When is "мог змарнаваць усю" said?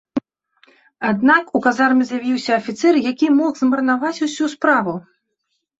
3.39-4.45